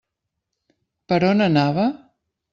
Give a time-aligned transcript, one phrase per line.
[1.13, 1.87] Per on anava?